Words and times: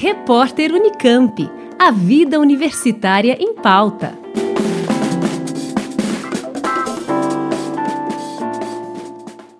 Repórter 0.00 0.72
Unicamp. 0.72 1.50
A 1.76 1.90
vida 1.90 2.38
universitária 2.38 3.36
em 3.40 3.52
pauta. 3.52 4.16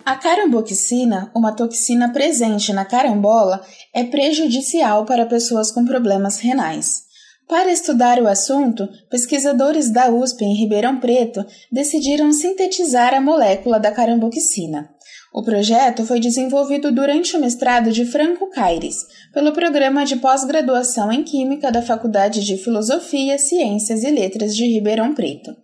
A 0.06 0.14
caramboxina, 0.14 1.28
uma 1.34 1.50
toxina 1.50 2.12
presente 2.12 2.72
na 2.72 2.84
carambola, 2.84 3.60
é 3.92 4.04
prejudicial 4.04 5.04
para 5.04 5.26
pessoas 5.26 5.72
com 5.72 5.84
problemas 5.84 6.38
renais. 6.38 7.07
Para 7.48 7.72
estudar 7.72 8.20
o 8.20 8.28
assunto, 8.28 8.86
pesquisadores 9.08 9.90
da 9.90 10.10
USP 10.10 10.44
em 10.44 10.54
Ribeirão 10.54 11.00
Preto 11.00 11.46
decidiram 11.72 12.30
sintetizar 12.30 13.14
a 13.14 13.22
molécula 13.22 13.80
da 13.80 13.90
caramboxina. 13.90 14.90
O 15.32 15.42
projeto 15.42 16.04
foi 16.04 16.20
desenvolvido 16.20 16.92
durante 16.92 17.34
o 17.36 17.40
mestrado 17.40 17.90
de 17.90 18.04
Franco 18.04 18.50
Caires, 18.50 18.96
pelo 19.32 19.52
Programa 19.52 20.04
de 20.04 20.16
Pós-Graduação 20.16 21.10
em 21.10 21.22
Química 21.22 21.72
da 21.72 21.80
Faculdade 21.80 22.44
de 22.44 22.58
Filosofia, 22.58 23.38
Ciências 23.38 24.04
e 24.04 24.10
Letras 24.10 24.54
de 24.54 24.66
Ribeirão 24.66 25.14
Preto. 25.14 25.56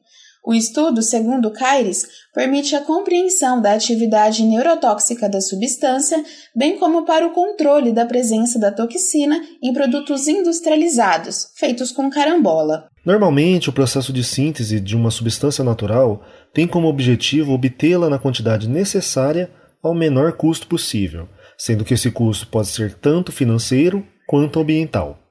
O 0.46 0.52
estudo, 0.52 1.00
segundo 1.00 1.50
Caires, 1.50 2.06
permite 2.34 2.76
a 2.76 2.82
compreensão 2.82 3.62
da 3.62 3.72
atividade 3.72 4.42
neurotóxica 4.44 5.26
da 5.26 5.40
substância, 5.40 6.22
bem 6.54 6.78
como 6.78 7.06
para 7.06 7.26
o 7.26 7.32
controle 7.32 7.92
da 7.92 8.04
presença 8.04 8.58
da 8.58 8.70
toxina 8.70 9.40
em 9.62 9.72
produtos 9.72 10.28
industrializados, 10.28 11.48
feitos 11.56 11.90
com 11.90 12.10
carambola. 12.10 12.88
Normalmente, 13.06 13.70
o 13.70 13.72
processo 13.72 14.12
de 14.12 14.22
síntese 14.22 14.80
de 14.80 14.94
uma 14.94 15.10
substância 15.10 15.64
natural 15.64 16.22
tem 16.52 16.68
como 16.68 16.88
objetivo 16.88 17.54
obtê-la 17.54 18.10
na 18.10 18.18
quantidade 18.18 18.68
necessária 18.68 19.50
ao 19.82 19.94
menor 19.94 20.32
custo 20.32 20.66
possível, 20.66 21.26
sendo 21.56 21.86
que 21.86 21.94
esse 21.94 22.10
custo 22.10 22.46
pode 22.48 22.68
ser 22.68 22.92
tanto 22.92 23.32
financeiro 23.32 24.06
quanto 24.26 24.60
ambiental. 24.60 25.23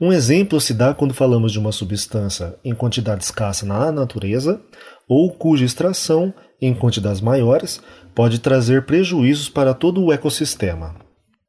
Um 0.00 0.12
exemplo 0.12 0.60
se 0.60 0.74
dá 0.74 0.94
quando 0.94 1.14
falamos 1.14 1.52
de 1.52 1.58
uma 1.58 1.72
substância 1.72 2.56
em 2.64 2.74
quantidade 2.74 3.24
escassa 3.24 3.66
na 3.66 3.92
natureza 3.92 4.60
ou 5.08 5.30
cuja 5.32 5.64
extração 5.64 6.32
em 6.60 6.74
quantidades 6.74 7.20
maiores 7.20 7.80
pode 8.14 8.38
trazer 8.38 8.86
prejuízos 8.86 9.48
para 9.48 9.74
todo 9.74 10.02
o 10.02 10.12
ecossistema. 10.12 10.94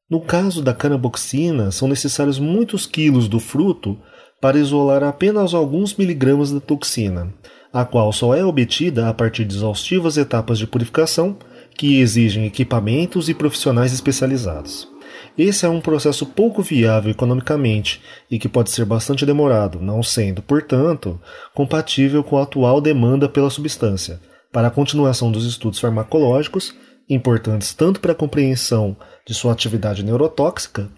No 0.09 0.19
caso 0.19 0.61
da 0.61 0.73
canaboxina, 0.73 1.72
são 1.72 1.88
necessários 1.88 2.38
muitos 2.38 2.86
quilos 2.86 3.28
do 3.28 3.39
fruto 3.39 3.97
para 4.41 4.59
isolar 4.59 5.03
apenas 5.03 5.53
alguns 5.53 5.95
miligramas 5.95 6.52
da 6.52 6.59
toxina, 6.59 7.33
a 7.72 7.85
qual 7.85 8.11
só 8.11 8.35
é 8.35 8.44
obtida 8.44 9.08
a 9.08 9.13
partir 9.13 9.45
de 9.45 9.56
exaustivas 9.56 10.17
etapas 10.17 10.58
de 10.58 10.67
purificação 10.67 11.38
que 11.78 12.00
exigem 12.02 12.45
equipamentos 12.45 13.30
e 13.30 13.33
profissionais 13.33 13.94
especializados. 13.94 14.91
Esse 15.37 15.65
é 15.65 15.69
um 15.69 15.81
processo 15.81 16.25
pouco 16.25 16.61
viável 16.61 17.11
economicamente 17.11 18.01
e 18.29 18.37
que 18.37 18.49
pode 18.49 18.69
ser 18.69 18.85
bastante 18.85 19.25
demorado, 19.25 19.79
não 19.79 20.03
sendo, 20.03 20.41
portanto, 20.41 21.19
compatível 21.53 22.23
com 22.23 22.37
a 22.37 22.43
atual 22.43 22.81
demanda 22.81 23.29
pela 23.29 23.49
substância, 23.49 24.19
para 24.51 24.67
a 24.67 24.71
continuação 24.71 25.31
dos 25.31 25.45
estudos 25.45 25.79
farmacológicos, 25.79 26.75
importantes 27.09 27.73
tanto 27.73 27.99
para 27.99 28.11
a 28.11 28.15
compreensão 28.15 28.95
de 29.25 29.33
sua 29.33 29.53
atividade 29.53 30.03
neurotóxica, 30.03 30.89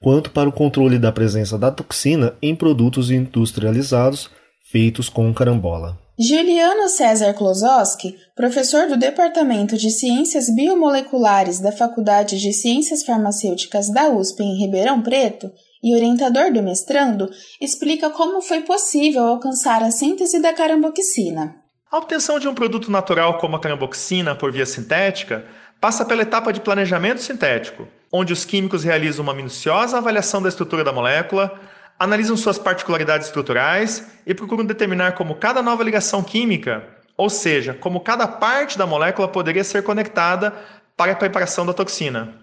quanto 0.00 0.30
para 0.30 0.48
o 0.48 0.52
controle 0.52 0.98
da 0.98 1.12
presença 1.12 1.56
da 1.56 1.70
toxina 1.70 2.34
em 2.42 2.54
produtos 2.56 3.10
industrializados 3.10 4.30
feitos 4.70 5.08
com 5.08 5.32
carambola. 5.32 6.01
Juliano 6.18 6.90
César 6.90 7.32
Klosowski, 7.32 8.14
professor 8.36 8.86
do 8.86 8.98
Departamento 8.98 9.78
de 9.78 9.90
Ciências 9.90 10.54
Biomoleculares 10.54 11.58
da 11.58 11.72
Faculdade 11.72 12.38
de 12.38 12.52
Ciências 12.52 13.02
Farmacêuticas 13.02 13.90
da 13.90 14.10
USP 14.10 14.42
em 14.42 14.58
Ribeirão 14.58 15.00
Preto 15.00 15.50
e 15.82 15.94
orientador 15.94 16.52
do 16.52 16.62
mestrando, 16.62 17.30
explica 17.58 18.10
como 18.10 18.42
foi 18.42 18.60
possível 18.60 19.22
alcançar 19.22 19.82
a 19.82 19.90
síntese 19.90 20.38
da 20.38 20.52
caramboxina. 20.52 21.56
A 21.90 21.96
obtenção 21.96 22.38
de 22.38 22.46
um 22.46 22.54
produto 22.54 22.90
natural 22.90 23.38
como 23.38 23.56
a 23.56 23.60
caramboxina 23.60 24.34
por 24.34 24.52
via 24.52 24.66
sintética 24.66 25.46
passa 25.80 26.04
pela 26.04 26.22
etapa 26.22 26.52
de 26.52 26.60
planejamento 26.60 27.22
sintético, 27.22 27.88
onde 28.12 28.34
os 28.34 28.44
químicos 28.44 28.84
realizam 28.84 29.22
uma 29.24 29.34
minuciosa 29.34 29.96
avaliação 29.96 30.42
da 30.42 30.50
estrutura 30.50 30.84
da 30.84 30.92
molécula, 30.92 31.58
analisam 32.02 32.36
suas 32.36 32.58
particularidades 32.58 33.28
estruturais 33.28 34.04
e 34.26 34.34
procuram 34.34 34.64
determinar 34.64 35.12
como 35.12 35.36
cada 35.36 35.62
nova 35.62 35.84
ligação 35.84 36.20
química, 36.20 36.84
ou 37.16 37.30
seja, 37.30 37.74
como 37.74 38.00
cada 38.00 38.26
parte 38.26 38.76
da 38.76 38.84
molécula 38.84 39.28
poderia 39.28 39.62
ser 39.62 39.84
conectada 39.84 40.52
para 40.96 41.12
a 41.12 41.14
preparação 41.14 41.64
da 41.64 41.72
toxina. 41.72 42.40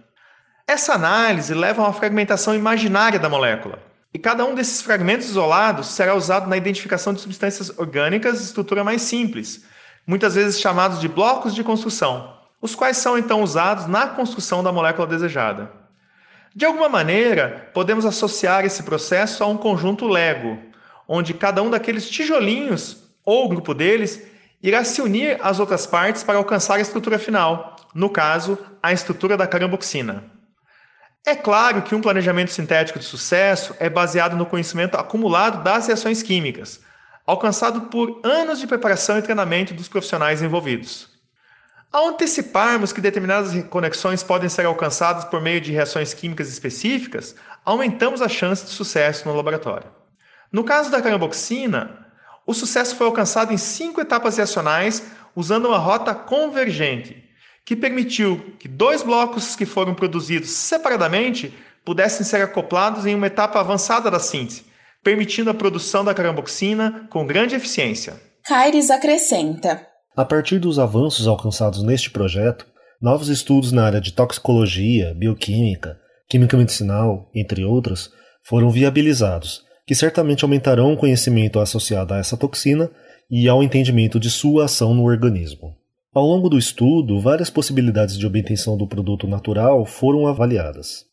Essa 0.66 0.94
análise 0.94 1.53
leva 1.53 1.81
a 1.81 1.88
uma 1.88 1.94
fragmentação 1.94 2.56
imaginária 2.56 3.19
da 3.19 3.28
molécula, 3.28 3.80
e 4.14 4.18
cada 4.18 4.46
um 4.46 4.56
desses 4.56 4.81
fragmentos 4.81 5.28
isolados 5.28 5.88
será 5.88 6.16
usado 6.16 6.48
na 6.50 6.56
identificação 6.56 7.14
de 7.14 7.19
substâncias 7.19 7.78
orgânicas 7.78 8.38
de 8.38 8.46
estrutura 8.46 8.81
mais 8.81 9.02
simples, 9.02 9.66
muitas 10.08 10.36
vezes 10.36 10.62
chamados 10.62 11.02
de 11.02 11.09
blocos 11.09 11.53
de 11.53 11.66
construção, 11.66 12.34
os 12.62 12.75
quais 12.75 12.96
são 12.96 13.18
então 13.18 13.44
usados 13.44 13.88
na 13.88 14.08
construção 14.08 14.64
da 14.64 14.72
molécula 14.72 15.06
desejada. 15.06 15.78
De 16.56 16.66
alguma 16.66 16.90
maneira, 16.90 17.70
podemos 17.74 18.06
associar 18.06 18.66
esse 18.66 18.84
processo 18.84 19.44
a 19.44 19.48
um 19.48 19.58
conjunto 19.58 20.08
Lego, 20.08 20.58
onde 21.08 21.34
cada 21.34 21.62
um 21.62 21.70
daqueles 21.70 22.10
tijolinhos, 22.10 23.04
ou 23.24 23.48
grupo 23.48 23.74
deles, 23.74 24.22
irá 24.62 24.84
se 24.84 25.02
unir 25.02 25.38
às 25.42 25.60
outras 25.60 25.86
partes 25.86 26.24
para 26.24 26.38
alcançar 26.38 26.76
a 26.76 26.82
estrutura 26.82 27.20
final, 27.20 27.76
no 27.94 28.10
caso, 28.10 28.58
a 28.82 28.92
estrutura 28.92 29.38
da 29.38 29.48
caramboxina. 29.48 30.24
É 31.26 31.36
claro 31.36 31.82
que 31.82 31.94
um 31.94 32.02
planejamento 32.02 32.52
sintético 32.52 32.98
de 32.98 33.06
sucesso 33.06 33.76
é 33.80 33.90
baseado 33.90 34.36
no 34.36 34.46
conhecimento 34.46 34.96
acumulado 34.96 35.64
das 35.64 35.88
reações 35.88 36.24
químicas, 36.24 36.81
alcançado 37.26 37.81
por 37.81 38.22
anos 38.24 38.60
de 38.60 38.66
preparação 38.66 39.20
e 39.20 39.22
treinamento 39.22 39.74
dos 39.74 39.88
profissionais 39.88 40.42
envolvidos. 40.42 41.09
Ao 41.91 42.09
anteciparmos 42.09 42.94
que 42.94 43.01
determinadas 43.01 43.51
conexões 43.66 44.22
podem 44.22 44.47
ser 44.47 44.63
alcançadas 44.67 45.25
por 45.25 45.41
meio 45.41 45.59
de 45.59 45.72
reações 45.72 46.13
químicas 46.13 46.47
específicas, 46.47 47.35
aumentamos 47.66 48.22
a 48.22 48.29
chance 48.29 48.63
de 48.63 48.69
sucesso 48.69 49.27
no 49.27 49.35
laboratório. 49.35 49.89
No 50.51 50.63
caso 50.63 50.91
da 50.91 51.01
caramboxina, 51.01 52.05
o 52.45 52.53
sucesso 52.53 52.95
foi 52.95 53.07
alcançado 53.07 53.51
em 53.51 53.57
cinco 53.57 54.00
etapas 54.00 54.38
reacionais 54.38 55.03
usando 55.35 55.67
uma 55.67 55.79
rota 55.79 56.13
convergente, 56.13 57.27
que 57.66 57.75
permitiu 57.75 58.56
que 58.59 58.67
dois 58.67 59.01
blocos 59.01 59.56
que 59.56 59.66
foram 59.66 59.95
produzidos 59.95 60.51
separadamente 60.51 61.51
pudessem 61.83 62.23
ser 62.23 62.44
acoplados 62.44 63.07
em 63.07 63.16
uma 63.16 63.27
etapa 63.27 63.59
avançada 63.59 64.11
da 64.11 64.19
síntese, 64.19 64.63
permitindo 65.03 65.50
a 65.50 65.56
produção 65.56 66.06
da 66.06 66.13
caramboxina 66.13 67.07
com 67.09 67.25
grande 67.25 67.56
eficiência. 67.56 68.21
Caires 68.44 68.91
acrescenta: 68.91 69.88
a 70.19 70.25
partir 70.25 70.59
dos 70.59 70.78
avanços 70.78 71.28
alcançados 71.28 71.81
neste 71.81 72.09
projeto, 72.09 72.68
novos 73.02 73.30
estudos 73.30 73.72
na 73.72 73.85
área 73.85 74.02
de 74.02 74.12
toxicologia, 74.12 75.13
bioquímica, 75.13 75.97
química 76.28 76.57
medicinal, 76.57 77.31
entre 77.34 77.63
outros, 77.63 78.12
foram 78.44 78.69
viabilizados, 78.69 79.63
que 79.88 79.96
certamente 79.96 80.44
aumentarão 80.44 80.91
o 80.91 80.97
conhecimento 80.97 81.57
associado 81.57 82.13
a 82.13 82.18
essa 82.18 82.35
toxina 82.35 82.91
e 83.31 83.47
ao 83.47 83.63
entendimento 83.63 84.19
de 84.19 84.30
sua 84.30 84.66
ação 84.66 84.94
no 84.94 85.06
organismo. 85.06 85.74
Ao 86.13 86.25
longo 86.25 86.50
do 86.50 86.57
estudo, 86.57 87.18
várias 87.22 87.50
possibilidades 87.50 88.18
de 88.18 88.28
obtenção 88.28 88.75
do 88.75 88.86
produto 88.86 89.25
natural 89.25 89.86
foram 89.86 90.28
avaliadas, 90.28 91.06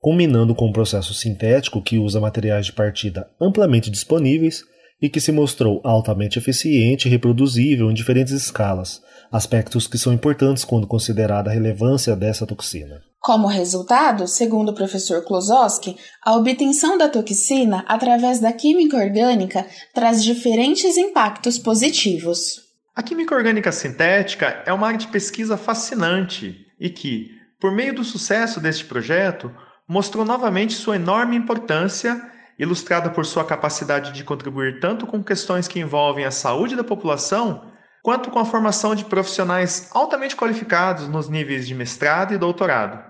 culminando 0.00 0.52
com 0.52 0.66
um 0.66 0.72
processo 0.72 1.14
sintético 1.14 1.80
que 1.80 1.96
usa 1.96 2.18
materiais 2.18 2.66
de 2.66 2.72
partida 2.72 3.30
amplamente 3.40 3.88
disponíveis 3.88 4.64
e 5.00 5.08
que 5.08 5.20
se 5.20 5.30
mostrou 5.30 5.80
altamente 5.84 6.38
eficiente 6.38 7.06
e 7.06 7.10
reproduzível 7.10 7.90
em 7.90 7.94
diferentes 7.94 8.32
escalas, 8.32 9.00
aspectos 9.30 9.86
que 9.86 9.98
são 9.98 10.12
importantes 10.12 10.64
quando 10.64 10.86
considerada 10.86 11.50
a 11.50 11.52
relevância 11.52 12.16
dessa 12.16 12.46
toxina. 12.46 13.00
Como 13.20 13.46
resultado, 13.46 14.26
segundo 14.26 14.70
o 14.70 14.74
professor 14.74 15.24
Klosowski, 15.24 15.96
a 16.24 16.34
obtenção 16.36 16.96
da 16.96 17.08
toxina 17.08 17.84
através 17.86 18.40
da 18.40 18.52
química 18.52 18.96
orgânica 18.96 19.66
traz 19.92 20.22
diferentes 20.24 20.96
impactos 20.96 21.58
positivos. 21.58 22.68
A 22.94 23.02
química 23.02 23.34
orgânica 23.34 23.70
sintética 23.70 24.62
é 24.66 24.72
uma 24.72 24.86
área 24.86 24.98
de 24.98 25.08
pesquisa 25.08 25.56
fascinante 25.56 26.56
e 26.80 26.90
que, 26.90 27.28
por 27.60 27.72
meio 27.72 27.94
do 27.94 28.04
sucesso 28.04 28.60
deste 28.60 28.84
projeto, 28.84 29.52
mostrou 29.86 30.24
novamente 30.24 30.74
sua 30.74 30.96
enorme 30.96 31.36
importância 31.36 32.20
ilustrada 32.58 33.10
por 33.10 33.24
sua 33.24 33.44
capacidade 33.44 34.12
de 34.12 34.24
contribuir 34.24 34.80
tanto 34.80 35.06
com 35.06 35.22
questões 35.22 35.68
que 35.68 35.78
envolvem 35.78 36.24
a 36.24 36.30
saúde 36.30 36.74
da 36.74 36.82
população, 36.82 37.62
quanto 38.02 38.30
com 38.30 38.38
a 38.38 38.44
formação 38.44 38.94
de 38.94 39.04
profissionais 39.04 39.88
altamente 39.92 40.34
qualificados 40.34 41.08
nos 41.08 41.28
níveis 41.28 41.66
de 41.66 41.74
mestrado 41.74 42.34
e 42.34 42.38
doutorado. 42.38 43.02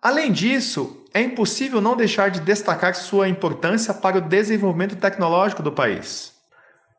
Além 0.00 0.30
disso, 0.30 1.04
é 1.12 1.20
impossível 1.20 1.80
não 1.80 1.96
deixar 1.96 2.30
de 2.30 2.40
destacar 2.40 2.94
sua 2.94 3.28
importância 3.28 3.92
para 3.92 4.18
o 4.18 4.20
desenvolvimento 4.20 4.96
tecnológico 4.96 5.62
do 5.62 5.72
país. 5.72 6.32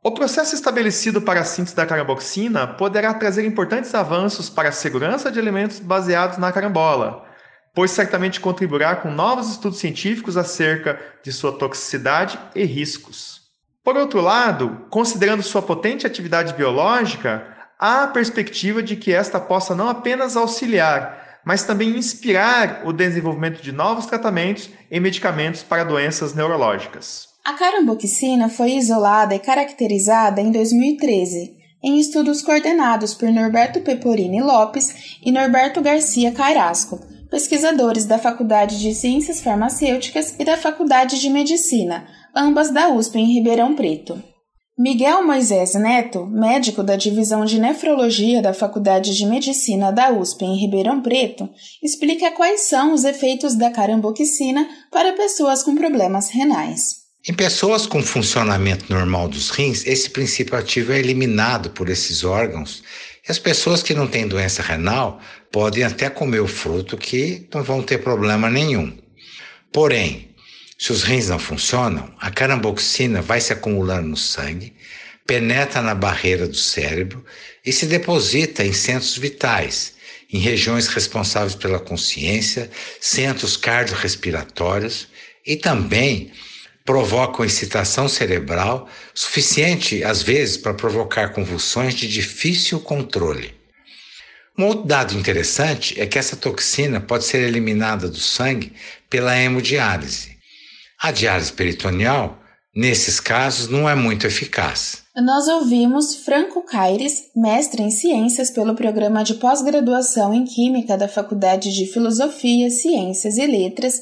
O 0.03 0.11
processo 0.11 0.55
estabelecido 0.55 1.21
para 1.21 1.41
a 1.41 1.45
síntese 1.45 1.75
da 1.75 1.85
caramboxina 1.85 2.65
poderá 2.67 3.13
trazer 3.13 3.45
importantes 3.45 3.93
avanços 3.93 4.49
para 4.49 4.69
a 4.69 4.73
segurança 4.73 5.31
de 5.31 5.39
alimentos 5.39 5.79
baseados 5.79 6.37
na 6.37 6.51
carambola, 6.51 7.28
pois 7.73 7.91
certamente 7.91 8.39
contribuirá 8.39 8.95
com 8.95 9.11
novos 9.11 9.49
estudos 9.49 9.79
científicos 9.79 10.37
acerca 10.37 10.99
de 11.23 11.31
sua 11.31 11.51
toxicidade 11.51 12.39
e 12.55 12.63
riscos. 12.63 13.41
Por 13.83 13.95
outro 13.97 14.21
lado, 14.21 14.85
considerando 14.89 15.41
sua 15.41 15.61
potente 15.61 16.05
atividade 16.05 16.53
biológica, 16.53 17.57
há 17.79 18.03
a 18.03 18.07
perspectiva 18.07 18.83
de 18.83 18.95
que 18.95 19.13
esta 19.13 19.39
possa 19.39 19.73
não 19.73 19.87
apenas 19.87 20.35
auxiliar, 20.35 21.39
mas 21.45 21.63
também 21.63 21.97
inspirar 21.97 22.81
o 22.85 22.91
desenvolvimento 22.91 23.61
de 23.61 23.71
novos 23.71 24.05
tratamentos 24.05 24.69
e 24.91 24.99
medicamentos 24.99 25.63
para 25.63 25.85
doenças 25.85 26.33
neurológicas. 26.33 27.27
A 27.45 27.53
caramboxina 27.53 28.49
foi 28.49 28.73
isolada 28.73 29.33
e 29.33 29.39
caracterizada 29.39 30.41
em 30.41 30.51
2013 30.51 31.57
em 31.81 31.97
estudos 31.97 32.41
coordenados 32.41 33.13
por 33.13 33.29
Norberto 33.31 33.79
Peporini 33.79 34.41
Lopes 34.41 35.17
e 35.23 35.31
Norberto 35.31 35.81
Garcia 35.81 36.31
Cairasco, 36.31 36.99
pesquisadores 37.29 38.05
da 38.05 38.17
Faculdade 38.17 38.79
de 38.79 38.93
Ciências 38.93 39.41
Farmacêuticas 39.41 40.35
e 40.39 40.43
da 40.43 40.57
Faculdade 40.57 41.19
de 41.19 41.29
Medicina, 41.29 42.07
ambas 42.35 42.71
da 42.71 42.89
USP 42.89 43.19
em 43.19 43.33
Ribeirão 43.33 43.75
Preto. 43.75 44.21
Miguel 44.77 45.25
Moisés 45.27 45.73
Neto, 45.73 46.25
médico 46.25 46.81
da 46.81 46.95
Divisão 46.95 47.43
de 47.43 47.59
Nefrologia 47.59 48.41
da 48.41 48.53
Faculdade 48.53 49.13
de 49.13 49.25
Medicina 49.25 49.91
da 49.91 50.09
USP 50.09 50.45
em 50.45 50.57
Ribeirão 50.57 51.01
Preto, 51.01 51.49
explica 51.83 52.31
quais 52.31 52.61
são 52.61 52.93
os 52.93 53.03
efeitos 53.03 53.55
da 53.55 53.69
caramboxina 53.69 54.65
para 54.89 55.11
pessoas 55.11 55.63
com 55.63 55.75
problemas 55.75 56.29
renais. 56.29 56.99
Em 57.27 57.33
pessoas 57.33 57.85
com 57.85 58.01
funcionamento 58.01 58.85
normal 58.89 59.27
dos 59.27 59.49
rins, 59.49 59.85
esse 59.85 60.09
princípio 60.09 60.57
ativo 60.57 60.93
é 60.93 60.99
eliminado 60.99 61.69
por 61.71 61.89
esses 61.89 62.23
órgãos. 62.23 62.81
As 63.29 63.37
pessoas 63.37 63.83
que 63.83 63.93
não 63.93 64.07
têm 64.07 64.27
doença 64.27 64.63
renal 64.63 65.21
podem 65.51 65.83
até 65.83 66.09
comer 66.09 66.39
o 66.39 66.47
fruto 66.47 66.97
que 66.97 67.47
não 67.53 67.61
vão 67.61 67.83
ter 67.83 67.99
problema 67.99 68.49
nenhum. 68.49 68.97
Porém, 69.71 70.33
se 70.79 70.91
os 70.91 71.03
rins 71.03 71.29
não 71.29 71.37
funcionam, 71.37 72.11
a 72.19 72.31
caramboxina 72.31 73.21
vai 73.21 73.39
se 73.39 73.53
acumulando 73.53 74.07
no 74.07 74.17
sangue, 74.17 74.73
penetra 75.27 75.79
na 75.79 75.93
barreira 75.93 76.47
do 76.47 76.55
cérebro 76.55 77.23
e 77.63 77.71
se 77.71 77.85
deposita 77.85 78.65
em 78.65 78.73
centros 78.73 79.15
vitais, 79.15 79.93
em 80.33 80.39
regiões 80.39 80.87
responsáveis 80.87 81.53
pela 81.53 81.79
consciência, 81.79 82.67
centros 82.99 83.55
cardiorrespiratórios 83.55 85.07
e 85.45 85.55
também 85.55 86.31
provocam 86.85 87.45
excitação 87.45 88.07
cerebral 88.07 88.87
suficiente, 89.13 90.03
às 90.03 90.21
vezes, 90.21 90.57
para 90.57 90.73
provocar 90.73 91.29
convulsões 91.29 91.93
de 91.93 92.07
difícil 92.07 92.79
controle. 92.79 93.53
Um 94.57 94.65
outro 94.65 94.85
dado 94.85 95.13
interessante 95.13 95.99
é 95.99 96.05
que 96.05 96.19
essa 96.19 96.35
toxina 96.35 96.99
pode 96.99 97.23
ser 97.23 97.41
eliminada 97.47 98.09
do 98.09 98.19
sangue 98.19 98.73
pela 99.09 99.37
hemodiálise. 99.37 100.37
A 101.01 101.11
diálise 101.11 101.53
peritoneal, 101.53 102.37
nesses 102.75 103.21
casos, 103.21 103.69
não 103.69 103.89
é 103.89 103.95
muito 103.95 104.27
eficaz. 104.27 105.03
Nós 105.15 105.47
ouvimos 105.47 106.15
Franco 106.25 106.61
Caires, 106.63 107.29
mestre 107.35 107.81
em 107.81 107.89
ciências 107.89 108.51
pelo 108.51 108.75
programa 108.75 109.23
de 109.23 109.35
pós-graduação 109.35 110.33
em 110.33 110.43
Química 110.43 110.97
da 110.97 111.07
Faculdade 111.07 111.73
de 111.73 111.85
Filosofia, 111.85 112.69
Ciências 112.69 113.37
e 113.37 113.45
Letras 113.45 113.95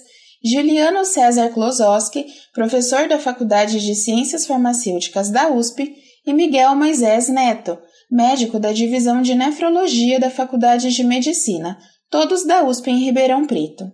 Juliano 0.43 1.03
César 1.03 1.49
Klosowski, 1.49 2.25
professor 2.53 3.07
da 3.07 3.19
Faculdade 3.19 3.79
de 3.79 3.95
Ciências 3.95 4.45
Farmacêuticas 4.45 5.29
da 5.29 5.49
USP, 5.49 5.95
e 6.25 6.33
Miguel 6.33 6.75
Moisés 6.75 7.29
Neto, 7.29 7.77
médico 8.11 8.59
da 8.59 8.73
Divisão 8.73 9.21
de 9.21 9.33
Nefrologia 9.33 10.19
da 10.19 10.29
Faculdade 10.29 10.91
de 10.91 11.03
Medicina, 11.03 11.77
todos 12.09 12.45
da 12.45 12.65
USP 12.65 12.91
em 12.91 13.05
Ribeirão 13.05 13.45
Preto. 13.47 13.89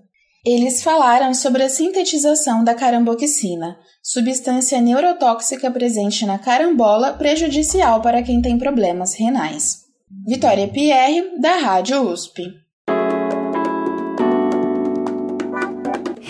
Eles 0.45 0.83
falaram 0.83 1.33
sobre 1.33 1.63
a 1.63 1.69
sintetização 1.69 2.63
da 2.63 2.73
caramboxina, 2.75 3.77
substância 4.01 4.81
neurotóxica 4.81 5.71
presente 5.71 6.25
na 6.25 6.37
carambola 6.37 7.13
prejudicial 7.13 8.01
para 8.01 8.21
quem 8.21 8.41
tem 8.41 8.57
problemas 8.57 9.13
renais. 9.13 9.83
Vitória 10.25 10.67
Pierre, 10.67 11.39
da 11.39 11.57
Rádio 11.57 12.01
USP. 12.11 12.62